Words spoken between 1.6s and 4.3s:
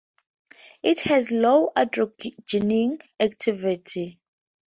androgenic activity.